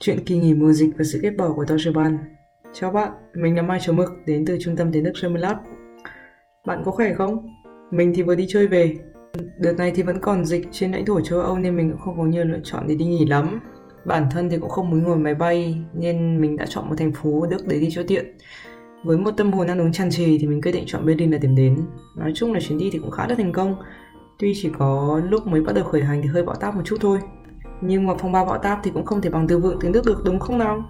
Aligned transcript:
Chuyện 0.00 0.24
kỳ 0.24 0.38
nghỉ 0.38 0.54
mùa 0.54 0.72
dịch 0.72 0.90
và 0.98 1.04
sự 1.04 1.20
ghét 1.22 1.30
bỏ 1.38 1.52
của 1.52 1.64
Deutsche 1.68 1.90
Bahn 1.90 2.18
Chào 2.72 2.90
bạn, 2.90 3.12
mình 3.34 3.56
là 3.56 3.62
Mai 3.62 3.78
Chấu 3.80 3.94
Mực 3.94 4.10
đến 4.26 4.44
từ 4.46 4.58
trung 4.60 4.76
tâm 4.76 4.92
tiếng 4.92 5.04
Đức 5.04 5.12
German 5.22 5.56
Bạn 6.66 6.82
có 6.84 6.90
khỏe 6.90 7.14
không? 7.14 7.48
Mình 7.90 8.12
thì 8.14 8.22
vừa 8.22 8.34
đi 8.34 8.46
chơi 8.48 8.66
về 8.66 8.96
Đợt 9.58 9.72
này 9.72 9.92
thì 9.94 10.02
vẫn 10.02 10.20
còn 10.20 10.44
dịch 10.44 10.68
trên 10.72 10.92
lãnh 10.92 11.04
thổ 11.04 11.20
châu 11.20 11.40
Âu 11.40 11.58
nên 11.58 11.76
mình 11.76 11.90
cũng 11.90 12.00
không 12.00 12.18
có 12.18 12.24
nhiều 12.24 12.44
lựa 12.44 12.60
chọn 12.64 12.84
để 12.88 12.94
đi 12.94 13.04
nghỉ 13.04 13.26
lắm 13.26 13.60
Bản 14.04 14.26
thân 14.30 14.50
thì 14.50 14.58
cũng 14.58 14.70
không 14.70 14.90
muốn 14.90 15.02
ngồi 15.02 15.16
máy 15.16 15.34
bay 15.34 15.84
nên 15.94 16.40
mình 16.40 16.56
đã 16.56 16.66
chọn 16.68 16.88
một 16.88 16.94
thành 16.98 17.12
phố 17.12 17.40
ở 17.40 17.48
Đức 17.50 17.66
để 17.66 17.80
đi 17.80 17.88
cho 17.90 18.02
tiện 18.06 18.36
với 19.04 19.18
một 19.18 19.30
tâm 19.36 19.52
hồn 19.52 19.66
ăn 19.66 19.80
uống 19.80 19.92
tràn 19.92 20.10
trề 20.10 20.24
thì 20.24 20.46
mình 20.46 20.62
quyết 20.62 20.72
định 20.72 20.84
chọn 20.86 21.06
Berlin 21.06 21.30
là 21.30 21.38
điểm 21.38 21.54
đến. 21.54 21.76
Nói 22.16 22.32
chung 22.34 22.52
là 22.52 22.60
chuyến 22.60 22.78
đi 22.78 22.90
thì 22.92 22.98
cũng 22.98 23.10
khá 23.10 23.26
là 23.28 23.34
thành 23.34 23.52
công. 23.52 23.76
Tuy 24.38 24.52
chỉ 24.56 24.70
có 24.78 25.20
lúc 25.30 25.46
mới 25.46 25.60
bắt 25.60 25.74
đầu 25.74 25.84
khởi 25.84 26.02
hành 26.02 26.22
thì 26.22 26.28
hơi 26.28 26.42
bão 26.42 26.56
táp 26.56 26.74
một 26.74 26.82
chút 26.84 26.96
thôi. 27.00 27.18
Nhưng 27.80 28.06
mà 28.06 28.14
phong 28.18 28.32
ba 28.32 28.44
võ 28.44 28.58
táp 28.58 28.80
thì 28.84 28.90
cũng 28.94 29.04
không 29.04 29.20
thể 29.20 29.30
bằng 29.30 29.46
từ 29.48 29.58
vựng 29.58 29.78
tiếng 29.80 29.92
Đức 29.92 30.06
được 30.06 30.22
đúng 30.24 30.38
không 30.38 30.58
nào? 30.58 30.84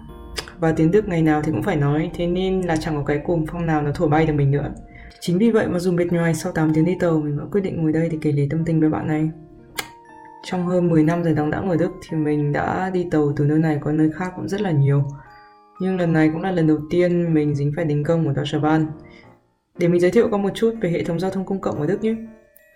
Và 0.59 0.71
tiếng 0.71 0.91
Đức 0.91 1.07
ngày 1.07 1.21
nào 1.21 1.41
thì 1.41 1.51
cũng 1.51 1.63
phải 1.63 1.75
nói, 1.75 2.11
thế 2.13 2.27
nên 2.27 2.61
là 2.61 2.75
chẳng 2.75 2.95
có 2.95 3.03
cái 3.03 3.21
cùm 3.25 3.45
phong 3.45 3.65
nào 3.65 3.81
nó 3.81 3.91
thổi 3.95 4.09
bay 4.09 4.25
được 4.25 4.33
mình 4.33 4.51
nữa. 4.51 4.71
Chính 5.19 5.37
vì 5.37 5.51
vậy 5.51 5.67
mà 5.67 5.79
dù 5.79 5.91
mệt 5.91 6.05
nhoài 6.11 6.33
sau 6.33 6.51
8 6.51 6.73
tiếng 6.73 6.85
đi 6.85 6.95
tàu 6.99 7.19
mình 7.19 7.37
vẫn 7.37 7.51
quyết 7.51 7.61
định 7.61 7.81
ngồi 7.81 7.91
đây 7.91 8.09
để 8.11 8.17
kể 8.21 8.31
lể 8.31 8.47
tâm 8.49 8.65
tình 8.65 8.79
với 8.79 8.89
bạn 8.89 9.07
này. 9.07 9.29
Trong 10.43 10.67
hơn 10.67 10.89
10 10.89 11.03
năm 11.03 11.23
dài 11.23 11.33
đóng 11.33 11.51
đẵng 11.51 11.69
ở 11.69 11.77
Đức 11.77 11.91
thì 12.09 12.17
mình 12.17 12.53
đã 12.53 12.89
đi 12.93 13.07
tàu 13.11 13.33
từ 13.35 13.45
nơi 13.45 13.59
này 13.59 13.79
qua 13.83 13.93
nơi 13.93 14.11
khác 14.11 14.33
cũng 14.35 14.47
rất 14.47 14.61
là 14.61 14.71
nhiều. 14.71 15.03
Nhưng 15.79 15.97
lần 15.99 16.13
này 16.13 16.29
cũng 16.33 16.41
là 16.41 16.51
lần 16.51 16.67
đầu 16.67 16.77
tiên 16.89 17.33
mình 17.33 17.55
dính 17.55 17.71
phải 17.75 17.85
đình 17.85 18.03
công 18.03 18.25
của 18.25 18.33
Deutsche 18.33 18.59
Bahn. 18.59 18.85
Để 19.77 19.87
mình 19.87 20.01
giới 20.01 20.11
thiệu 20.11 20.27
qua 20.29 20.39
một 20.39 20.49
chút 20.53 20.75
về 20.81 20.89
hệ 20.89 21.03
thống 21.03 21.19
giao 21.19 21.31
thông 21.31 21.45
công 21.45 21.61
cộng 21.61 21.81
ở 21.81 21.87
Đức 21.87 22.03
nhé. 22.03 22.15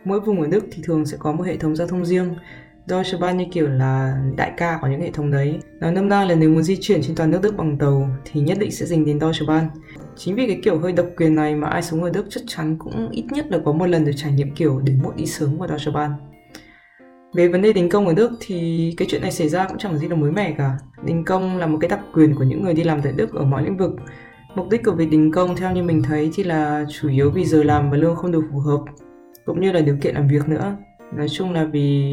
Mỗi 0.06 0.20
vùng 0.20 0.42
ở 0.42 0.48
Đức 0.48 0.66
thì 0.72 0.82
thường 0.86 1.06
sẽ 1.06 1.18
có 1.20 1.32
một 1.32 1.44
hệ 1.44 1.58
thống 1.58 1.76
giao 1.76 1.88
thông 1.88 2.06
riêng. 2.06 2.36
Deutsche 2.86 3.18
Bahn 3.18 3.38
như 3.38 3.46
kiểu 3.52 3.68
là 3.68 4.22
đại 4.36 4.52
ca 4.58 4.78
của 4.82 4.88
những 4.88 5.02
hệ 5.02 5.12
thống 5.12 5.32
đấy. 5.32 5.60
Nói 5.80 5.92
nôm 5.92 6.10
na 6.10 6.26
là 6.26 6.36
nếu 6.36 6.50
muốn 6.50 6.64
di 6.64 6.78
chuyển 6.82 7.02
trên 7.02 7.16
toàn 7.16 7.32
nước 7.32 7.40
Đức 7.44 7.58
bằng 7.58 7.78
tàu 7.78 8.10
thì 8.26 8.42
nhất 8.42 8.58
định 8.60 8.72
sẽ 8.72 8.86
dình 8.86 9.06
đến 9.06 9.20
Deutsche 9.20 9.46
Bahn. 9.48 9.68
Chính 10.16 10.36
vì 10.36 10.48
cái 10.48 10.60
kiểu 10.64 10.80
hơi 10.80 10.92
độc 10.92 11.06
quyền 11.18 11.36
này 11.36 11.56
mà 11.56 11.68
ai 11.68 11.82
sống 11.82 12.04
ở 12.04 12.10
Đức 12.10 12.26
chắc 12.30 12.42
chắn 12.48 12.76
cũng 12.80 13.10
ít 13.12 13.26
nhất 13.32 13.46
là 13.50 13.60
có 13.66 13.72
một 13.72 13.86
lần 13.86 14.06
được 14.06 14.12
trải 14.16 14.32
nghiệm 14.32 14.56
kiểu 14.56 14.80
đến 14.80 15.00
muộn 15.04 15.16
đi 15.16 15.26
sớm 15.26 15.58
của 15.58 15.68
Deutsche 15.68 15.92
Bahn. 15.92 16.12
Về 17.34 17.48
vấn 17.48 17.62
đề 17.62 17.74
đình 17.74 17.90
công 17.90 18.08
ở 18.08 18.14
Đức 18.14 18.32
thì 18.40 18.94
cái 18.98 19.08
chuyện 19.12 19.22
này 19.22 19.32
xảy 19.32 19.50
ra 19.50 19.68
cũng 19.68 19.78
chẳng 19.78 19.98
gì 19.98 20.08
là 20.08 20.16
mới 20.16 20.32
mẻ 20.32 20.56
cả. 20.58 20.78
Đình 21.06 21.26
công 21.26 21.58
là 21.58 21.68
một 21.68 21.78
cái 21.82 21.90
đặc 21.90 22.00
quyền 22.14 22.36
của 22.36 22.44
những 22.44 22.64
người 22.64 22.74
đi 22.74 22.84
làm 22.84 23.02
tại 23.02 23.14
Đức 23.16 23.34
ở 23.34 23.46
mọi 23.46 23.64
lĩnh 23.64 23.78
vực. 23.78 23.92
Mục 24.56 24.70
đích 24.70 24.84
của 24.84 24.92
việc 24.92 25.10
đình 25.10 25.32
công 25.32 25.56
theo 25.56 25.72
như 25.72 25.84
mình 25.84 26.04
thấy 26.04 26.32
thì 26.36 26.44
là 26.44 26.86
chủ 26.90 27.10
yếu 27.10 27.32
vì 27.32 27.46
giờ 27.46 27.64
làm 27.64 27.92
và 27.92 27.98
lương 27.98 28.16
không 28.16 28.32
được 28.32 28.44
phù 28.52 28.60
hợp, 28.60 28.80
cũng 29.46 29.62
như 29.62 29.72
là 29.72 29.80
điều 29.80 29.98
kiện 30.02 30.16
làm 30.16 30.28
việc 30.28 30.50
nữa. 30.50 30.76
Nói 31.16 31.30
chung 31.30 31.52
là 31.52 31.64
vì 31.64 32.04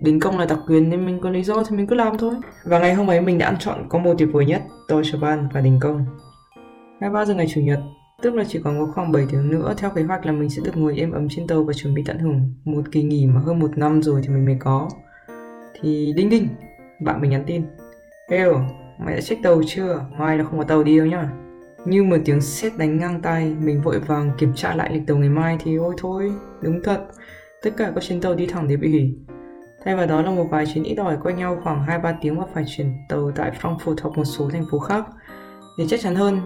đến 0.00 0.20
công 0.20 0.38
là 0.38 0.46
đặc 0.46 0.58
quyền 0.66 0.90
nên 0.90 1.06
mình 1.06 1.20
có 1.20 1.30
lý 1.30 1.42
do 1.42 1.62
thì 1.64 1.76
mình 1.76 1.86
cứ 1.86 1.94
làm 1.94 2.18
thôi. 2.18 2.34
Và 2.64 2.78
ngày 2.78 2.94
hôm 2.94 3.10
ấy 3.10 3.20
mình 3.20 3.38
đã 3.38 3.46
ăn 3.46 3.56
chọn 3.58 3.88
combo 3.88 4.14
tuyệt 4.18 4.28
vời 4.32 4.46
nhất, 4.46 4.62
Deutsche 4.88 5.18
Bahn 5.18 5.48
và 5.52 5.60
đình 5.60 5.78
công. 5.80 6.04
23 7.00 7.24
giờ 7.24 7.34
ngày 7.34 7.46
Chủ 7.54 7.60
nhật, 7.60 7.80
Tức 8.22 8.34
là 8.34 8.44
chỉ 8.48 8.60
còn 8.64 8.78
có 8.78 8.92
khoảng 8.92 9.12
7 9.12 9.26
tiếng 9.30 9.50
nữa 9.50 9.74
theo 9.76 9.90
kế 9.90 10.02
hoạch 10.02 10.26
là 10.26 10.32
mình 10.32 10.50
sẽ 10.50 10.62
được 10.64 10.76
ngồi 10.76 10.98
êm 10.98 11.12
ấm 11.12 11.28
trên 11.30 11.46
tàu 11.46 11.64
và 11.64 11.72
chuẩn 11.72 11.94
bị 11.94 12.02
tận 12.06 12.18
hưởng 12.18 12.54
một 12.64 12.82
kỳ 12.92 13.02
nghỉ 13.02 13.26
mà 13.26 13.40
hơn 13.40 13.58
một 13.58 13.78
năm 13.78 14.02
rồi 14.02 14.20
thì 14.22 14.28
mình 14.28 14.44
mới 14.44 14.56
có. 14.60 14.88
Thì 15.80 16.12
đinh 16.16 16.30
đinh, 16.30 16.48
bạn 17.00 17.20
mình 17.20 17.30
nhắn 17.30 17.44
tin. 17.46 17.62
Êu, 18.28 18.60
mày 18.98 19.14
đã 19.14 19.20
check 19.20 19.42
tàu 19.42 19.62
chưa? 19.66 20.06
Mai 20.18 20.38
là 20.38 20.44
không 20.44 20.58
có 20.58 20.64
tàu 20.64 20.82
đi 20.82 20.98
đâu 20.98 21.06
nhá. 21.06 21.30
Như 21.84 22.02
một 22.02 22.16
tiếng 22.24 22.40
sét 22.40 22.78
đánh 22.78 22.98
ngang 22.98 23.22
tay, 23.22 23.54
mình 23.60 23.82
vội 23.82 23.98
vàng 23.98 24.30
kiểm 24.38 24.52
tra 24.54 24.74
lại 24.74 24.90
lịch 24.92 25.06
tàu 25.06 25.16
ngày 25.16 25.28
mai 25.28 25.58
thì 25.64 25.76
ôi 25.76 25.94
thôi, 25.98 26.32
đúng 26.62 26.80
thật. 26.84 27.06
Tất 27.62 27.70
cả 27.76 27.92
các 27.94 28.04
chuyến 28.04 28.20
tàu 28.20 28.34
đi 28.34 28.46
thẳng 28.46 28.68
đều 28.68 28.78
bị 28.78 28.90
hủy. 28.90 29.14
Thay 29.84 29.96
vào 29.96 30.06
đó 30.06 30.22
là 30.22 30.30
một 30.30 30.46
vài 30.50 30.66
chuyến 30.66 30.84
ít 30.84 30.94
ỏi 30.94 31.16
quanh 31.22 31.36
nhau 31.36 31.60
khoảng 31.62 31.86
2-3 31.86 32.14
tiếng 32.20 32.38
và 32.38 32.46
phải 32.54 32.64
chuyển 32.68 32.92
tàu 33.08 33.32
tại 33.36 33.52
Frankfurt 33.60 33.96
hoặc 34.02 34.16
một 34.16 34.24
số 34.24 34.50
thành 34.50 34.64
phố 34.70 34.78
khác. 34.78 35.04
Để 35.78 35.84
chắc 35.88 36.00
chắn 36.00 36.14
hơn, 36.14 36.40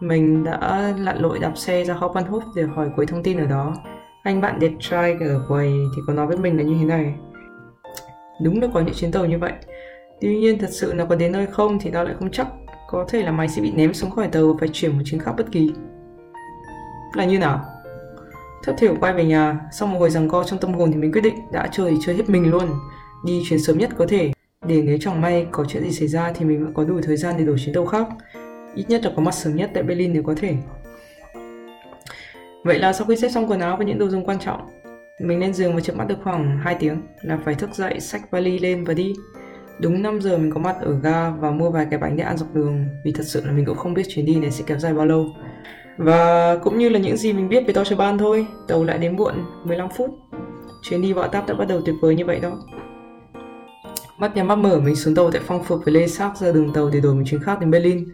mình 0.00 0.44
đã 0.44 0.94
lặn 0.98 1.18
lội 1.18 1.38
đạp 1.38 1.52
xe 1.58 1.84
ra 1.84 1.94
Hauptbahnhof 1.94 2.40
để 2.56 2.62
hỏi 2.62 2.90
cuối 2.96 3.06
thông 3.06 3.22
tin 3.22 3.38
ở 3.38 3.46
đó. 3.46 3.74
Anh 4.22 4.40
bạn 4.40 4.58
đẹp 4.58 4.72
trai 4.80 5.16
ở 5.20 5.44
quầy 5.48 5.68
thì 5.68 6.02
có 6.06 6.12
nói 6.12 6.26
với 6.26 6.36
mình 6.36 6.56
là 6.56 6.62
như 6.62 6.76
thế 6.78 6.84
này. 6.84 7.14
Đúng 8.42 8.60
là 8.60 8.68
có 8.74 8.80
những 8.80 8.94
chuyến 8.94 9.12
tàu 9.12 9.26
như 9.26 9.38
vậy. 9.38 9.52
Tuy 10.20 10.38
nhiên 10.38 10.58
thật 10.58 10.70
sự 10.70 10.92
nó 10.96 11.04
có 11.04 11.14
đến 11.14 11.32
nơi 11.32 11.46
không 11.46 11.78
thì 11.80 11.90
tao 11.90 12.04
lại 12.04 12.14
không 12.18 12.30
chắc. 12.30 12.46
Có 12.88 13.04
thể 13.08 13.22
là 13.22 13.30
mày 13.30 13.48
sẽ 13.48 13.62
bị 13.62 13.72
ném 13.72 13.94
xuống 13.94 14.10
khỏi 14.10 14.28
tàu 14.28 14.46
và 14.46 14.54
phải 14.60 14.68
chuyển 14.72 14.92
một 14.92 15.02
chuyến 15.04 15.20
khác 15.20 15.32
bất 15.36 15.52
kỳ. 15.52 15.72
Là 17.14 17.24
như 17.24 17.38
nào? 17.38 17.64
Thất 18.62 18.74
thiểu 18.78 18.96
quay 19.00 19.12
về 19.12 19.24
nhà, 19.24 19.60
sau 19.72 19.88
một 19.88 19.98
hồi 19.98 20.10
rằng 20.10 20.28
co 20.28 20.44
trong 20.44 20.58
tâm 20.58 20.74
hồn 20.74 20.92
thì 20.92 20.98
mình 20.98 21.12
quyết 21.12 21.20
định 21.20 21.34
đã 21.52 21.68
chơi 21.72 21.96
chơi 22.06 22.14
hết 22.14 22.28
mình 22.28 22.50
luôn. 22.50 22.68
Đi 23.26 23.42
chuyến 23.48 23.60
sớm 23.60 23.78
nhất 23.78 23.90
có 23.98 24.06
thể, 24.08 24.32
để 24.66 24.82
nếu 24.82 24.98
chẳng 25.00 25.20
may 25.20 25.46
có 25.50 25.64
chuyện 25.68 25.82
gì 25.84 25.92
xảy 25.92 26.08
ra 26.08 26.32
thì 26.32 26.44
mình 26.44 26.64
vẫn 26.64 26.74
có 26.74 26.84
đủ 26.84 27.00
thời 27.02 27.16
gian 27.16 27.34
để 27.38 27.44
đổi 27.44 27.58
chuyến 27.58 27.74
tàu 27.74 27.86
khác 27.86 28.06
ít 28.74 28.84
nhất 28.88 29.04
là 29.04 29.12
có 29.16 29.22
mặt 29.22 29.34
sớm 29.34 29.56
nhất 29.56 29.70
tại 29.74 29.82
Berlin 29.82 30.12
nếu 30.12 30.22
có 30.22 30.34
thể. 30.36 30.54
Vậy 32.64 32.78
là 32.78 32.92
sau 32.92 33.06
khi 33.06 33.16
xếp 33.16 33.28
xong 33.28 33.50
quần 33.50 33.60
áo 33.60 33.76
và 33.76 33.84
những 33.84 33.98
đồ 33.98 34.08
dùng 34.08 34.24
quan 34.24 34.38
trọng, 34.38 34.68
mình 35.20 35.40
lên 35.40 35.54
giường 35.54 35.74
và 35.74 35.80
chợp 35.80 35.96
mắt 35.96 36.08
được 36.08 36.18
khoảng 36.24 36.58
2 36.58 36.76
tiếng 36.80 37.02
là 37.22 37.38
phải 37.44 37.54
thức 37.54 37.74
dậy, 37.74 38.00
xách 38.00 38.30
vali 38.30 38.58
lên 38.58 38.84
và 38.84 38.94
đi. 38.94 39.14
Đúng 39.80 40.02
5 40.02 40.20
giờ 40.20 40.38
mình 40.38 40.50
có 40.50 40.60
mặt 40.60 40.76
ở 40.80 40.98
ga 41.02 41.30
và 41.30 41.50
mua 41.50 41.70
vài 41.70 41.86
cái 41.90 41.98
bánh 41.98 42.16
để 42.16 42.24
ăn 42.24 42.36
dọc 42.36 42.54
đường 42.54 42.84
vì 43.04 43.12
thật 43.12 43.24
sự 43.26 43.46
là 43.46 43.52
mình 43.52 43.64
cũng 43.64 43.76
không 43.76 43.94
biết 43.94 44.02
chuyến 44.08 44.26
đi 44.26 44.34
này 44.34 44.50
sẽ 44.50 44.64
kéo 44.66 44.78
dài 44.78 44.94
bao 44.94 45.06
lâu. 45.06 45.26
Và 45.98 46.56
cũng 46.62 46.78
như 46.78 46.88
là 46.88 46.98
những 46.98 47.16
gì 47.16 47.32
mình 47.32 47.48
biết 47.48 47.66
về 47.66 47.74
Deutsche 47.74 47.96
Bahn 47.96 48.18
thôi, 48.18 48.46
tàu 48.68 48.84
lại 48.84 48.98
đến 48.98 49.16
muộn 49.16 49.34
15 49.64 49.88
phút. 49.96 50.10
Chuyến 50.82 51.02
đi 51.02 51.12
bão 51.12 51.28
táp 51.28 51.48
đã 51.48 51.54
bắt 51.54 51.68
đầu 51.68 51.80
tuyệt 51.84 51.94
vời 52.00 52.14
như 52.14 52.24
vậy 52.24 52.40
đó. 52.40 52.58
Mắt 54.18 54.36
nhắm 54.36 54.46
mắt 54.46 54.56
mở 54.56 54.80
mình 54.80 54.96
xuống 54.96 55.14
tàu 55.14 55.30
tại 55.30 55.42
Frankfurt 55.46 55.78
với 55.78 55.94
Lê 55.94 56.06
Sắc 56.06 56.36
ra 56.36 56.52
đường 56.52 56.72
tàu 56.72 56.90
để 56.90 57.00
đổi 57.00 57.14
một 57.14 57.22
chuyến 57.26 57.42
khác 57.42 57.60
đến 57.60 57.70
Berlin. 57.70 58.04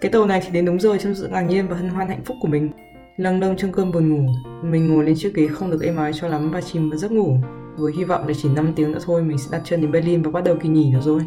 Cái 0.00 0.12
tàu 0.12 0.26
này 0.26 0.42
thì 0.44 0.50
đến 0.52 0.64
đúng 0.64 0.80
rồi 0.80 0.98
trong 0.98 1.14
sự 1.14 1.28
ngạc 1.28 1.42
nhiên 1.42 1.68
và 1.68 1.76
hân 1.76 1.88
hoan 1.88 2.08
hạnh 2.08 2.24
phúc 2.24 2.36
của 2.40 2.48
mình. 2.48 2.70
Lăng 3.16 3.40
đông 3.40 3.56
trong 3.56 3.72
cơn 3.72 3.92
buồn 3.92 4.08
ngủ, 4.08 4.32
mình 4.62 4.94
ngồi 4.94 5.04
lên 5.04 5.14
chiếc 5.18 5.34
ghế 5.34 5.46
không 5.46 5.70
được 5.70 5.82
êm 5.82 5.96
ái 5.96 6.12
cho 6.12 6.28
lắm 6.28 6.50
và 6.50 6.60
chìm 6.60 6.90
vào 6.90 6.98
giấc 6.98 7.12
ngủ. 7.12 7.36
Với 7.76 7.92
hy 7.96 8.04
vọng 8.04 8.28
là 8.28 8.34
chỉ 8.42 8.48
5 8.48 8.72
tiếng 8.76 8.92
nữa 8.92 8.98
thôi 9.04 9.22
mình 9.22 9.38
sẽ 9.38 9.48
đặt 9.52 9.62
chân 9.64 9.80
đến 9.80 9.92
Berlin 9.92 10.22
và 10.22 10.30
bắt 10.30 10.44
đầu 10.44 10.56
kỳ 10.62 10.68
nghỉ 10.68 10.92
được 10.92 11.00
rồi. 11.02 11.20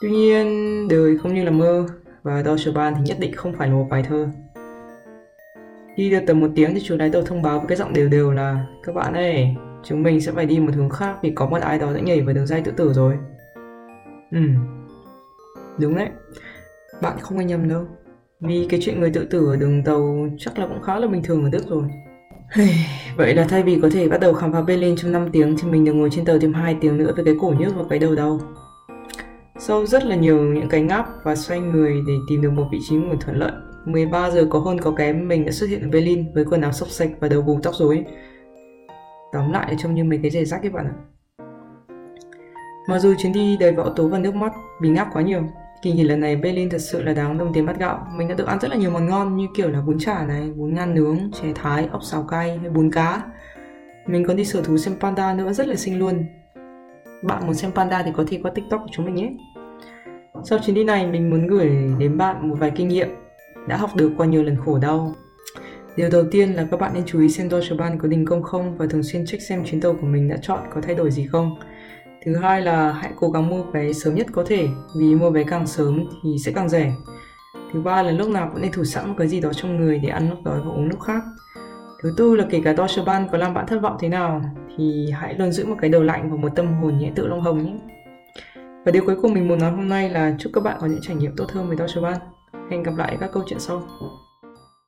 Tuy 0.00 0.10
nhiên, 0.10 0.88
đời 0.88 1.18
không 1.18 1.34
như 1.34 1.44
là 1.44 1.50
mơ 1.50 1.86
và 2.22 2.42
Deutsche 2.42 2.72
Bahn 2.72 2.94
thì 2.94 3.00
nhất 3.04 3.16
định 3.20 3.32
không 3.36 3.52
phải 3.52 3.68
là 3.68 3.74
một 3.74 3.86
bài 3.90 4.04
thơ. 4.08 4.28
Đi 5.96 6.10
được 6.10 6.20
tầm 6.26 6.40
một 6.40 6.48
tiếng 6.54 6.74
thì 6.74 6.80
chú 6.84 6.96
lái 6.96 7.10
tàu 7.10 7.22
thông 7.22 7.42
báo 7.42 7.58
với 7.58 7.68
cái 7.68 7.76
giọng 7.76 7.92
đều 7.92 8.08
đều 8.08 8.30
là 8.30 8.66
Các 8.82 8.94
bạn 8.94 9.14
ơi, 9.14 9.56
chúng 9.84 10.02
mình 10.02 10.20
sẽ 10.20 10.32
phải 10.32 10.46
đi 10.46 10.58
một 10.58 10.74
hướng 10.74 10.90
khác 10.90 11.16
vì 11.22 11.30
có 11.30 11.46
một 11.46 11.60
ai 11.60 11.78
đó 11.78 11.92
đã 11.92 12.00
nhảy 12.00 12.20
vào 12.20 12.34
đường 12.34 12.46
dây 12.46 12.60
tự 12.60 12.72
tử 12.72 12.92
rồi. 12.92 13.14
Ừ, 14.30 14.40
đúng 15.78 15.96
đấy 15.96 16.08
bạn 17.02 17.18
không 17.20 17.38
nghe 17.38 17.44
nhầm 17.44 17.68
đâu 17.68 17.84
vì 18.40 18.66
cái 18.70 18.80
chuyện 18.82 19.00
người 19.00 19.10
tự 19.10 19.24
tử 19.24 19.46
ở 19.46 19.56
đường 19.56 19.84
tàu 19.84 20.28
chắc 20.38 20.58
là 20.58 20.66
cũng 20.66 20.82
khá 20.82 20.98
là 20.98 21.06
bình 21.06 21.22
thường 21.22 21.44
ở 21.44 21.50
Đức 21.50 21.66
rồi 21.68 21.84
Vậy 23.16 23.34
là 23.34 23.44
thay 23.44 23.62
vì 23.62 23.80
có 23.82 23.90
thể 23.92 24.08
bắt 24.08 24.20
đầu 24.20 24.32
khám 24.32 24.52
phá 24.52 24.62
Berlin 24.62 24.96
trong 24.96 25.12
5 25.12 25.28
tiếng 25.32 25.56
thì 25.56 25.70
mình 25.70 25.84
được 25.84 25.92
ngồi 25.92 26.10
trên 26.12 26.24
tàu 26.24 26.38
thêm 26.38 26.54
2 26.54 26.76
tiếng 26.80 26.98
nữa 26.98 27.12
với 27.16 27.24
cái 27.24 27.34
cổ 27.40 27.54
nhức 27.58 27.76
và 27.76 27.84
cái 27.90 27.98
đầu 27.98 28.14
đau. 28.14 28.40
Sau 29.58 29.86
rất 29.86 30.04
là 30.04 30.16
nhiều 30.16 30.42
những 30.42 30.68
cái 30.68 30.82
ngáp 30.82 31.06
và 31.24 31.36
xoay 31.36 31.60
người 31.60 32.02
để 32.06 32.12
tìm 32.28 32.42
được 32.42 32.50
một 32.50 32.68
vị 32.72 32.78
trí 32.88 32.96
ngồi 32.96 33.16
thuận 33.20 33.36
lợi. 33.36 33.52
13 33.84 34.30
giờ 34.30 34.46
có 34.50 34.58
hơn 34.58 34.78
có 34.78 34.90
kém 34.90 35.28
mình 35.28 35.44
đã 35.44 35.52
xuất 35.52 35.66
hiện 35.66 35.82
ở 35.82 35.88
Berlin 35.92 36.34
với 36.34 36.44
quần 36.44 36.60
áo 36.60 36.72
xốc 36.72 36.88
sạch 36.88 37.10
và 37.20 37.28
đầu 37.28 37.42
bù 37.42 37.58
tóc 37.62 37.74
rối. 37.74 38.04
Tóm 39.32 39.52
lại 39.52 39.76
trông 39.78 39.94
như 39.94 40.04
mấy 40.04 40.18
cái 40.22 40.30
giày 40.30 40.44
rách 40.44 40.60
các 40.62 40.72
bạn 40.72 40.86
ạ. 40.86 40.94
Mặc 42.88 42.98
dù 42.98 43.14
chuyến 43.18 43.32
đi 43.32 43.56
đầy 43.56 43.72
bão 43.72 43.90
tố 43.90 44.08
và 44.08 44.18
nước 44.18 44.34
mắt 44.34 44.52
vì 44.80 44.88
ngáp 44.88 45.08
quá 45.12 45.22
nhiều, 45.22 45.42
Kỳ 45.84 45.92
nghỉ 45.92 46.02
lần 46.02 46.20
này 46.20 46.36
Berlin 46.36 46.70
thật 46.70 46.78
sự 46.78 47.02
là 47.02 47.12
đáng 47.12 47.38
đồng 47.38 47.52
tiền 47.52 47.66
bát 47.66 47.78
gạo. 47.78 48.06
Mình 48.16 48.28
đã 48.28 48.34
được 48.34 48.46
ăn 48.46 48.58
rất 48.60 48.70
là 48.70 48.76
nhiều 48.76 48.90
món 48.90 49.06
ngon 49.06 49.36
như 49.36 49.46
kiểu 49.54 49.70
là 49.70 49.80
bún 49.80 49.98
chả 49.98 50.26
này, 50.26 50.50
bún 50.56 50.74
ngan 50.74 50.94
nướng, 50.94 51.18
chè 51.32 51.48
thái, 51.54 51.88
ốc 51.92 52.02
xào 52.04 52.22
cay 52.22 52.58
hay 52.58 52.70
bún 52.70 52.90
cá. 52.90 53.22
Mình 54.06 54.24
còn 54.26 54.36
đi 54.36 54.44
sở 54.44 54.62
thú 54.62 54.76
xem 54.76 54.94
panda 55.00 55.34
nữa 55.34 55.52
rất 55.52 55.68
là 55.68 55.74
xinh 55.74 55.98
luôn. 55.98 56.24
Bạn 57.22 57.46
muốn 57.46 57.54
xem 57.54 57.72
panda 57.72 58.02
thì 58.02 58.10
có 58.16 58.24
thể 58.28 58.40
qua 58.42 58.50
tiktok 58.54 58.80
của 58.80 58.88
chúng 58.92 59.04
mình 59.04 59.14
nhé. 59.14 59.32
Sau 60.44 60.58
chuyến 60.58 60.74
đi 60.74 60.84
này 60.84 61.06
mình 61.06 61.30
muốn 61.30 61.46
gửi 61.46 61.70
đến 61.98 62.18
bạn 62.18 62.48
một 62.48 62.56
vài 62.58 62.72
kinh 62.76 62.88
nghiệm 62.88 63.08
đã 63.68 63.76
học 63.76 63.96
được 63.96 64.12
qua 64.16 64.26
nhiều 64.26 64.42
lần 64.42 64.56
khổ 64.56 64.78
đau. 64.78 65.14
Điều 65.96 66.08
đầu 66.10 66.24
tiên 66.30 66.52
là 66.52 66.66
các 66.70 66.80
bạn 66.80 66.92
nên 66.94 67.02
chú 67.06 67.20
ý 67.20 67.28
xem 67.28 67.50
Deutsche 67.50 67.76
Bahn 67.76 67.98
có 67.98 68.08
đình 68.08 68.24
công 68.24 68.42
không 68.42 68.78
và 68.78 68.86
thường 68.90 69.02
xuyên 69.02 69.26
check 69.26 69.42
xem 69.42 69.64
chuyến 69.64 69.80
tàu 69.80 69.94
của 70.00 70.06
mình 70.06 70.28
đã 70.28 70.36
chọn 70.42 70.60
có 70.74 70.80
thay 70.80 70.94
đổi 70.94 71.10
gì 71.10 71.26
không. 71.26 71.58
Thứ 72.24 72.36
hai 72.36 72.62
là 72.62 72.92
hãy 72.92 73.12
cố 73.16 73.30
gắng 73.30 73.48
mua 73.48 73.62
vé 73.62 73.92
sớm 73.92 74.14
nhất 74.14 74.26
có 74.32 74.44
thể, 74.46 74.68
vì 74.98 75.14
mua 75.14 75.30
vé 75.30 75.44
càng 75.44 75.66
sớm 75.66 76.04
thì 76.22 76.30
sẽ 76.44 76.52
càng 76.52 76.68
rẻ. 76.68 76.92
Thứ 77.72 77.80
ba 77.80 78.02
là 78.02 78.10
lúc 78.10 78.28
nào 78.28 78.50
cũng 78.52 78.62
nên 78.62 78.72
thủ 78.72 78.84
sẵn 78.84 79.08
một 79.08 79.14
cái 79.18 79.28
gì 79.28 79.40
đó 79.40 79.52
trong 79.52 79.76
người 79.76 79.98
để 79.98 80.08
ăn 80.08 80.30
lúc 80.30 80.38
đói 80.44 80.60
và 80.60 80.70
uống 80.70 80.88
lúc 80.88 81.00
khác. 81.00 81.22
Thứ 82.02 82.14
tư 82.16 82.36
là 82.36 82.46
kể 82.50 82.60
cả 82.64 82.74
Deutsche 82.76 83.04
Bahn 83.04 83.28
có 83.32 83.38
làm 83.38 83.54
bạn 83.54 83.66
thất 83.66 83.82
vọng 83.82 83.96
thế 84.00 84.08
nào, 84.08 84.42
thì 84.76 85.10
hãy 85.12 85.34
luôn 85.34 85.52
giữ 85.52 85.66
một 85.66 85.76
cái 85.80 85.90
đầu 85.90 86.02
lạnh 86.02 86.30
và 86.30 86.36
một 86.36 86.48
tâm 86.56 86.66
hồn 86.66 86.98
nhẹ 86.98 87.12
tự 87.14 87.26
lông 87.26 87.40
hồng 87.40 87.64
nhé. 87.64 87.72
Và 88.84 88.92
điều 88.92 89.06
cuối 89.06 89.16
cùng 89.22 89.34
mình 89.34 89.48
muốn 89.48 89.58
nói 89.58 89.70
hôm 89.70 89.88
nay 89.88 90.10
là 90.10 90.34
chúc 90.38 90.52
các 90.52 90.64
bạn 90.64 90.76
có 90.80 90.86
những 90.86 91.00
trải 91.02 91.16
nghiệm 91.16 91.36
tốt 91.36 91.46
hơn 91.52 91.68
với 91.68 91.76
Deutsche 91.76 92.00
Bahn 92.00 92.16
hẹn 92.70 92.82
gặp 92.82 92.96
lại 92.96 93.16
các 93.20 93.30
câu 93.32 93.42
chuyện 93.46 93.60
sau. 93.60 93.82